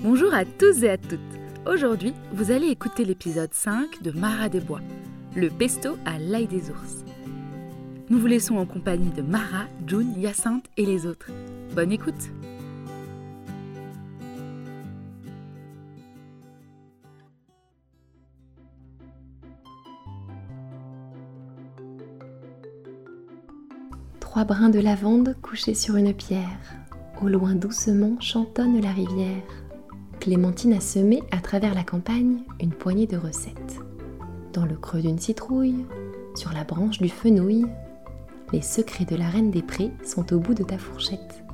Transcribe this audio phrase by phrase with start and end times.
[0.00, 1.18] Bonjour à tous et à toutes.
[1.66, 4.80] Aujourd'hui, vous allez écouter l'épisode 5 de Mara des Bois,
[5.34, 7.04] le pesto à l'ail des ours.
[8.08, 11.32] Nous vous laissons en compagnie de Mara, June, Hyacinthe et les autres.
[11.74, 12.30] Bonne écoute
[24.20, 26.60] Trois brins de lavande couchés sur une pierre.
[27.20, 29.42] Au loin doucement chantonne la rivière.
[30.20, 33.78] Clémentine a semé à travers la campagne une poignée de recettes.
[34.52, 35.86] Dans le creux d'une citrouille,
[36.34, 37.64] sur la branche du fenouil,
[38.52, 41.44] les secrets de la reine des prés sont au bout de ta fourchette.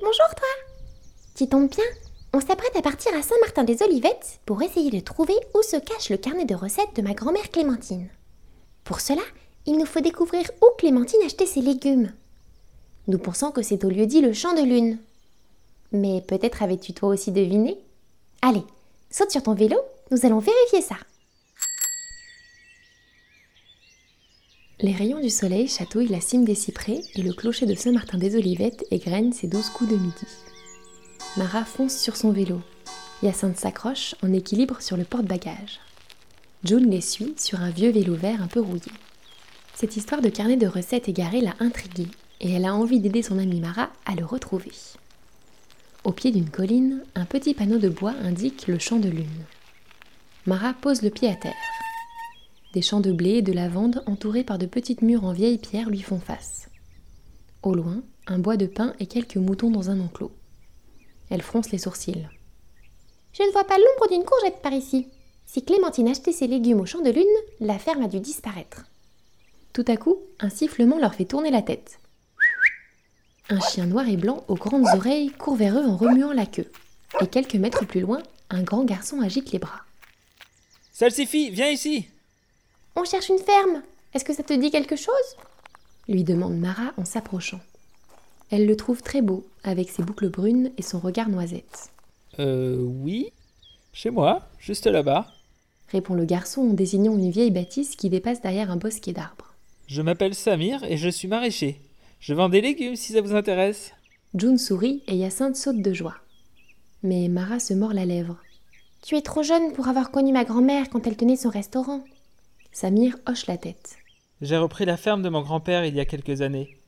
[0.00, 0.48] Bonjour toi
[1.34, 1.84] Tu tombes bien
[2.32, 6.44] On s'apprête à partir à Saint-Martin-des-Olivettes pour essayer de trouver où se cache le carnet
[6.44, 8.08] de recettes de ma grand-mère Clémentine.
[8.84, 9.22] Pour cela,
[9.66, 12.12] il nous faut découvrir où Clémentine achetait ses légumes.
[13.06, 14.98] Nous pensons que c'est au lieu-dit le champ de lune.
[15.92, 17.78] Mais peut-être avais-tu toi aussi deviné?
[18.42, 18.62] Allez,
[19.10, 19.76] saute sur ton vélo,
[20.10, 20.96] nous allons vérifier ça.
[24.80, 29.32] Les rayons du soleil chatouillent la cime des cyprès et le clocher de Saint-Martin-des-Olivettes égrène
[29.32, 30.26] ses douze coups de midi.
[31.36, 32.60] Mara fonce sur son vélo.
[33.22, 35.80] Hyacinthe s'accroche en équilibre sur le porte-bagages.
[36.64, 38.92] June les suit sur un vieux vélo vert un peu rouillé.
[39.74, 42.06] Cette histoire de carnet de recettes égaré l'a intriguée
[42.40, 44.70] et elle a envie d'aider son amie Mara à le retrouver.
[46.04, 49.44] Au pied d'une colline, un petit panneau de bois indique le champ de lune.
[50.46, 51.52] Mara pose le pied à terre.
[52.72, 55.90] Des champs de blé et de lavande entourés par de petites murs en vieille pierre
[55.90, 56.68] lui font face.
[57.62, 60.32] Au loin, un bois de pin et quelques moutons dans un enclos.
[61.30, 62.28] Elle fronce les sourcils.
[63.32, 65.08] Je ne vois pas l'ombre d'une courgette par ici.
[65.46, 67.24] Si Clémentine achetait ses légumes au champ de lune,
[67.58, 68.84] la ferme a dû disparaître.
[69.74, 71.98] Tout à coup, un sifflement leur fait tourner la tête.
[73.50, 76.70] Un chien noir et blanc aux grandes oreilles court vers eux en remuant la queue.
[77.20, 79.80] Et quelques mètres plus loin, un grand garçon agite les bras.
[80.92, 82.06] Salsifie, viens ici
[82.94, 83.82] On cherche une ferme.
[84.14, 85.36] Est-ce que ça te dit quelque chose?
[86.06, 87.60] lui demande Mara en s'approchant.
[88.50, 91.90] Elle le trouve très beau, avec ses boucles brunes et son regard noisette.
[92.38, 93.32] Euh, oui
[93.92, 95.26] Chez moi, juste là-bas.
[95.90, 99.53] Répond le garçon en désignant une vieille bâtisse qui dépasse derrière un bosquet d'arbres.
[99.86, 101.80] Je m'appelle Samir et je suis maraîcher.
[102.20, 103.92] Je vends des légumes si ça vous intéresse.
[104.34, 106.16] June sourit et Hyacinthe saute de joie.
[107.02, 108.38] Mais Mara se mord la lèvre.
[109.02, 112.02] Tu es trop jeune pour avoir connu ma grand-mère quand elle tenait son restaurant.
[112.72, 113.96] Samir hoche la tête.
[114.40, 116.78] J'ai repris la ferme de mon grand-père il y a quelques années.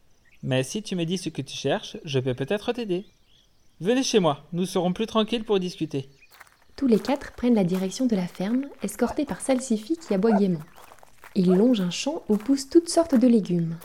[0.43, 3.05] Mais si tu me dis ce que tu cherches, je peux peut-être t'aider.
[3.81, 6.09] Venez chez moi, nous serons plus tranquilles pour discuter.
[6.77, 10.63] Tous les quatre prennent la direction de la ferme, escortés par Salsifie qui aboie gaiement.
[11.39, 13.77] Ils longent un champ où poussent toutes sortes de légumes.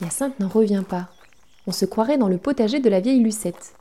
[0.00, 1.08] Hyacinthe n'en revient pas.
[1.66, 3.74] On se croirait dans le potager de la vieille Lucette.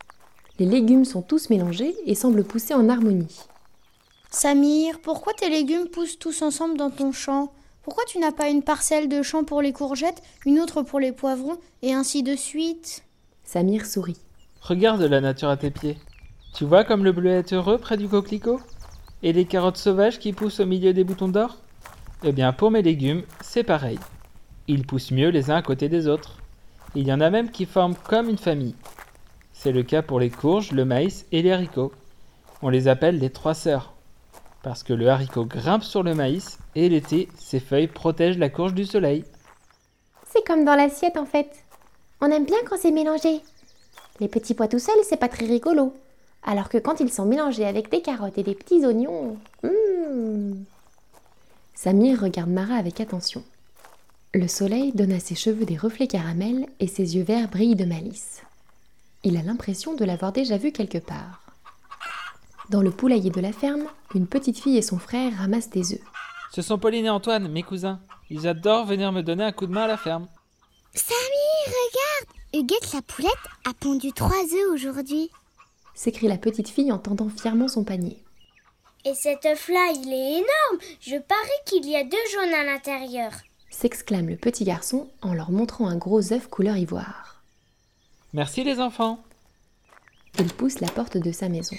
[0.60, 3.40] Les légumes sont tous mélangés et semblent pousser en harmonie.
[4.32, 7.54] Samir, pourquoi tes légumes poussent tous ensemble dans ton champ?
[7.84, 11.14] Pourquoi tu n'as pas une parcelle de champ pour les courgettes, une autre pour les
[11.14, 13.04] poivrons, et ainsi de suite?
[13.46, 14.20] Samir sourit.
[14.60, 15.98] Regarde la nature à tes pieds.
[16.54, 18.60] Tu vois comme le bleu est heureux près du coquelicot?
[19.24, 21.60] Et les carottes sauvages qui poussent au milieu des boutons d'or?
[22.24, 23.98] Eh bien, pour mes légumes, c'est pareil.
[24.68, 26.38] Ils poussent mieux les uns à côté des autres.
[26.96, 28.76] Il y en a même qui forment comme une famille.
[29.54, 31.94] C'est le cas pour les courges, le maïs et les haricots.
[32.62, 33.94] On les appelle les trois sœurs.
[34.64, 38.74] Parce que le haricot grimpe sur le maïs et l'été, ses feuilles protègent la courge
[38.74, 39.24] du soleil.
[40.26, 41.50] C'est comme dans l'assiette en fait.
[42.20, 43.40] On aime bien quand c'est mélangé.
[44.20, 45.94] Les petits pois tout seuls, c'est pas très rigolo.
[46.44, 49.38] Alors que quand ils sont mélangés avec des carottes et des petits oignons.
[49.64, 49.70] Mmh.
[51.82, 53.42] Samir regarde Mara avec attention.
[54.34, 57.86] Le soleil donne à ses cheveux des reflets caramel et ses yeux verts brillent de
[57.86, 58.42] malice.
[59.24, 61.42] Il a l'impression de l'avoir déjà vu quelque part.
[62.70, 66.02] Dans le poulailler de la ferme, une petite fille et son frère ramassent des œufs.
[66.52, 68.02] Ce sont Pauline et Antoine, mes cousins.
[68.30, 70.28] Ils adorent venir me donner un coup de main à la ferme.
[70.94, 71.16] Samir,
[71.66, 73.32] regarde Huguette la poulette
[73.66, 75.30] a pondu trois œufs aujourd'hui.
[75.96, 78.22] S'écrie la petite fille en tendant fièrement son panier.
[79.06, 83.32] Et cet œuf-là, il est énorme Je parie qu'il y a deux jaunes à l'intérieur.
[83.70, 87.42] S'exclame le petit garçon en leur montrant un gros œuf couleur ivoire.
[88.34, 89.20] Merci les enfants.
[90.38, 91.78] Il pousse la porte de sa maison.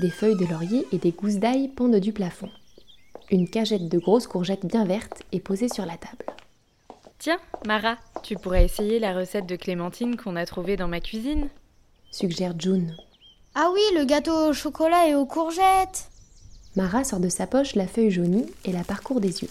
[0.00, 2.50] Des feuilles de laurier et des gousses d'ail pendent du plafond.
[3.30, 6.24] Une cagette de grosses courgettes bien vertes est posée sur la table.
[7.18, 11.48] Tiens, Mara, tu pourrais essayer la recette de Clémentine qu'on a trouvée dans ma cuisine
[12.10, 12.96] Suggère June.
[13.54, 16.11] Ah oui, le gâteau au chocolat et aux courgettes
[16.76, 19.50] Mara sort de sa poche la feuille jaunie et la parcourt des yeux.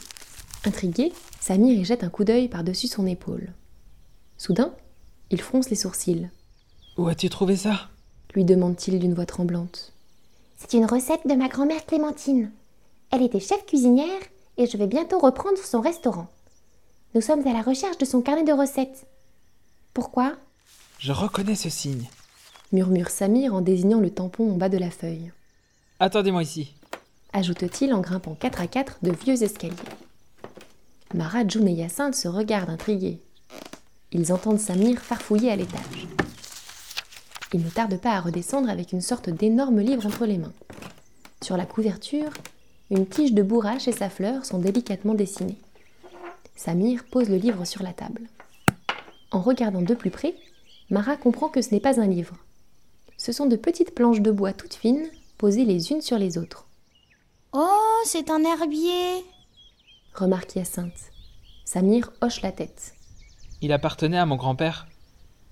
[0.65, 3.51] Intrigué, Samir y jette un coup d'œil par-dessus son épaule.
[4.37, 4.73] Soudain,
[5.29, 6.29] il fronce les sourcils.
[6.97, 7.89] Où as-tu trouvé ça?
[8.33, 9.91] lui demande-t-il d'une voix tremblante.
[10.57, 12.51] C'est une recette de ma grand-mère Clémentine.
[13.11, 14.21] Elle était chef cuisinière
[14.57, 16.27] et je vais bientôt reprendre son restaurant.
[17.13, 19.05] Nous sommes à la recherche de son carnet de recettes.
[19.93, 20.37] Pourquoi?
[20.97, 22.07] Je reconnais ce signe.
[22.71, 25.31] murmure Samir en désignant le tampon en bas de la feuille.
[25.99, 26.73] Attendez-moi ici.
[27.33, 29.73] Ajoute-t-il en grimpant quatre à quatre de vieux escaliers.
[31.13, 33.21] Mara, June et Hyacinthe se regardent intrigués.
[34.11, 36.07] Ils entendent Samir farfouiller à l'étage.
[37.53, 40.53] Il ne tarde pas à redescendre avec une sorte d'énorme livre entre les mains.
[41.41, 42.31] Sur la couverture,
[42.89, 45.57] une tige de bourrache et sa fleur sont délicatement dessinées.
[46.57, 48.27] Samir pose le livre sur la table.
[49.31, 50.35] En regardant de plus près,
[50.89, 52.35] Mara comprend que ce n'est pas un livre.
[53.15, 55.07] Ce sont de petites planches de bois toutes fines,
[55.37, 56.67] posées les unes sur les autres.
[57.53, 59.25] Oh, c'est un herbier
[60.13, 61.11] Remarque Hyacinthe.
[61.65, 62.93] Samir hoche la tête.
[63.61, 64.87] Il appartenait à mon grand-père.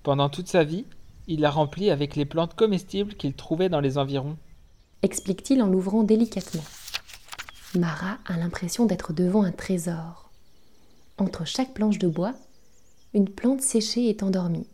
[0.02, 0.86] Pendant toute sa vie,
[1.28, 4.38] il l'a rempli avec les plantes comestibles qu'il trouvait dans les environs.
[5.02, 6.64] Explique-t-il en l'ouvrant délicatement.
[7.74, 10.30] Mara a l'impression d'être devant un trésor.
[11.18, 12.32] Entre chaque planche de bois,
[13.12, 14.66] une plante séchée est endormie.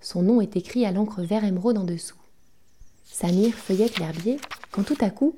[0.00, 2.20] Son nom est écrit à l'encre vert émeraude en dessous.
[3.04, 4.38] Samir feuillette l'herbier
[4.70, 5.36] quand tout à coup,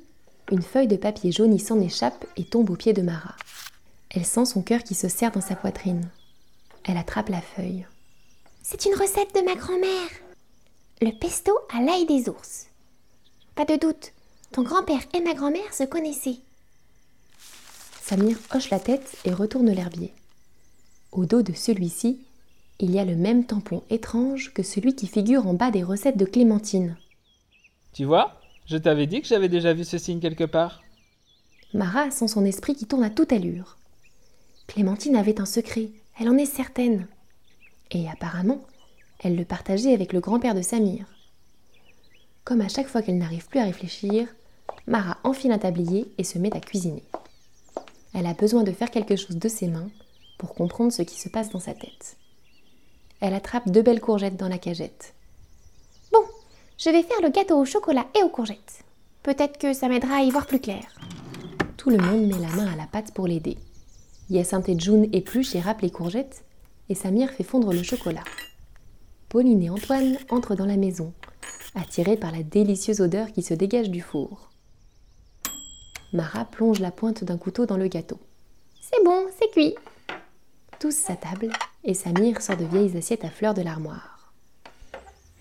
[0.50, 3.35] une feuille de papier jauni s'en échappe et tombe aux pieds de Mara.
[4.11, 6.08] Elle sent son cœur qui se serre dans sa poitrine.
[6.85, 7.87] Elle attrape la feuille.
[8.62, 10.08] C'est une recette de ma grand-mère.
[11.00, 12.67] Le pesto à l'ail des ours.
[13.55, 14.12] Pas de doute,
[14.52, 16.38] ton grand-père et ma grand-mère se connaissaient.
[18.02, 20.12] Samir hoche la tête et retourne l'herbier.
[21.11, 22.20] Au dos de celui-ci,
[22.81, 26.17] il y a le même tampon étrange que celui qui figure en bas des recettes
[26.17, 26.97] de Clémentine.
[27.93, 28.40] Tu vois?
[28.66, 30.82] Je t'avais dit que j'avais déjà vu ce signe quelque part.
[31.75, 33.76] Mara sent son esprit qui tourne à toute allure.
[34.66, 37.06] Clémentine avait un secret, elle en est certaine.
[37.90, 38.64] Et apparemment,
[39.19, 41.06] elle le partageait avec le grand-père de Samir.
[42.44, 44.28] Comme à chaque fois qu'elle n'arrive plus à réfléchir,
[44.87, 47.02] Mara enfile un tablier et se met à cuisiner.
[48.14, 49.90] Elle a besoin de faire quelque chose de ses mains
[50.38, 52.16] pour comprendre ce qui se passe dans sa tête.
[53.20, 55.14] Elle attrape deux belles courgettes dans la cagette.
[56.76, 58.85] Je vais faire le gâteau au chocolat et aux courgettes.
[59.23, 60.85] Peut-être que ça m'aidera à y voir plus clair.
[61.76, 63.56] Tout le monde met la main à la pâte pour l'aider.
[64.29, 66.44] Hyacinthe et June épluchent et râpent les courgettes,
[66.88, 68.25] et Samir fait fondre le chocolat.
[69.29, 71.12] Pauline et Antoine entrent dans la maison,
[71.75, 74.50] attirés par la délicieuse odeur qui se dégage du four.
[76.12, 78.19] Mara plonge la pointe d'un couteau dans le gâteau.
[78.81, 79.75] C'est bon, c'est cuit.
[80.81, 81.53] Tous s'attablent
[81.85, 84.13] et Samir sort de vieilles assiettes à fleurs de l'armoire.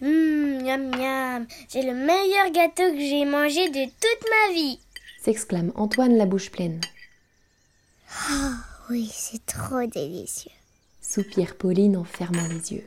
[0.03, 4.77] Hum, miam miam, j'ai le meilleur gâteau que j'ai mangé de toute ma vie.
[5.21, 6.81] S'exclame Antoine la bouche pleine.
[8.29, 8.51] Oh
[8.89, 10.51] oui, c'est trop délicieux.
[11.01, 12.85] Soupire Pauline en fermant les yeux.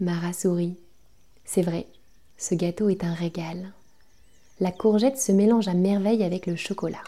[0.00, 0.76] Mara sourit.
[1.44, 1.86] C'est vrai,
[2.38, 3.72] ce gâteau est un régal.
[4.58, 7.04] La courgette se mélange à merveille avec le chocolat.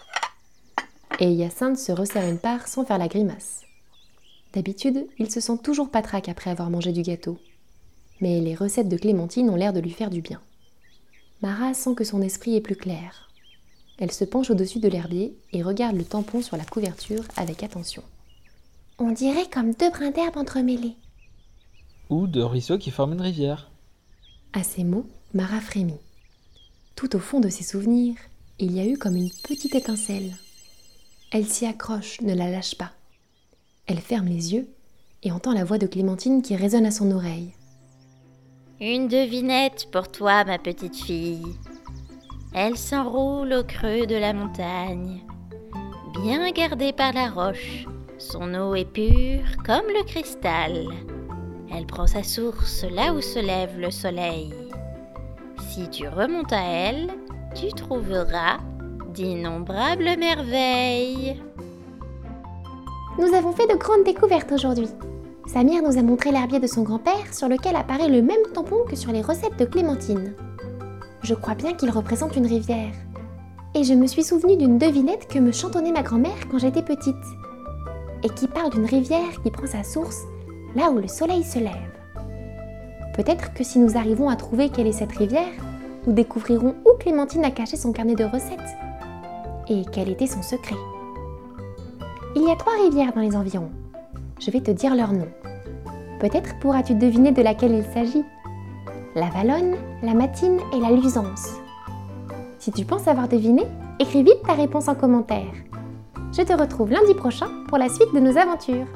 [1.19, 3.63] Et Hyacinthe se resserre une part sans faire la grimace.
[4.53, 7.37] D'habitude, il se sent toujours patraque après avoir mangé du gâteau.
[8.21, 10.41] Mais les recettes de Clémentine ont l'air de lui faire du bien.
[11.43, 13.31] Mara sent que son esprit est plus clair.
[13.99, 18.03] Elle se penche au-dessus de l'herbier et regarde le tampon sur la couverture avec attention.
[18.99, 20.97] On dirait comme deux brins d'herbe entremêlés.
[22.11, 23.71] Ou de ruisseaux qui forment une rivière.
[24.53, 26.01] À ces mots, Mara frémit.
[26.97, 28.17] Tout au fond de ses souvenirs,
[28.59, 30.37] il y a eu comme une petite étincelle.
[31.31, 32.93] Elle s'y accroche, ne la lâche pas.
[33.87, 34.69] Elle ferme les yeux
[35.23, 37.53] et entend la voix de Clémentine qui résonne à son oreille.
[38.83, 41.55] Une devinette pour toi, ma petite fille.
[42.55, 45.21] Elle s'enroule au creux de la montagne.
[46.23, 47.85] Bien gardée par la roche,
[48.17, 50.87] son eau est pure comme le cristal.
[51.71, 54.55] Elle prend sa source là où se lève le soleil.
[55.69, 57.11] Si tu remontes à elle,
[57.55, 58.61] tu trouveras
[59.13, 61.39] d'innombrables merveilles.
[63.19, 64.89] Nous avons fait de grandes découvertes aujourd'hui.
[65.53, 68.95] Samir nous a montré l'herbier de son grand-père sur lequel apparaît le même tampon que
[68.95, 70.33] sur les recettes de Clémentine.
[71.25, 72.95] Je crois bien qu'il représente une rivière.
[73.75, 77.17] Et je me suis souvenu d'une devinette que me chantonnait ma grand-mère quand j'étais petite.
[78.23, 80.21] Et qui parle d'une rivière qui prend sa source
[80.77, 81.99] là où le soleil se lève.
[83.17, 85.53] Peut-être que si nous arrivons à trouver quelle est cette rivière,
[86.07, 88.77] nous découvrirons où Clémentine a caché son carnet de recettes
[89.69, 90.79] et quel était son secret.
[92.37, 93.71] Il y a trois rivières dans les environs.
[94.39, 95.29] Je vais te dire leurs noms.
[96.21, 98.25] Peut-être pourras-tu deviner de laquelle il s'agit.
[99.15, 101.49] La Valonne, la Matine et la Luzance.
[102.59, 103.63] Si tu penses avoir deviné,
[103.99, 105.51] écris vite ta réponse en commentaire.
[106.37, 108.87] Je te retrouve lundi prochain pour la suite de nos aventures.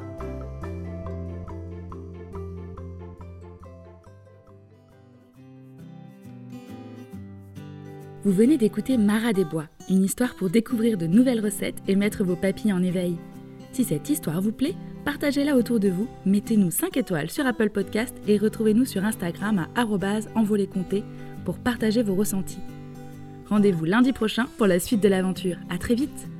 [8.23, 12.23] Vous venez d'écouter Mara des Bois, une histoire pour découvrir de nouvelles recettes et mettre
[12.23, 13.17] vos papilles en éveil.
[13.71, 18.13] Si cette histoire vous plaît, partagez-la autour de vous, mettez-nous 5 étoiles sur Apple Podcast
[18.27, 19.85] et retrouvez-nous sur Instagram à
[20.35, 21.03] envolécompté
[21.45, 22.59] pour partager vos ressentis.
[23.47, 25.57] Rendez-vous lundi prochain pour la suite de l'aventure.
[25.69, 26.34] À très vite!